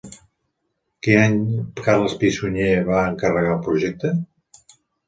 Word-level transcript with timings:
Quin 1.07 1.21
any 1.25 1.67
Carles 1.81 2.17
Pi 2.23 2.33
i 2.33 2.35
Sunyer 2.41 2.73
va 2.91 3.07
encarregar 3.13 3.57
el 3.61 3.65
projecte? 3.71 4.15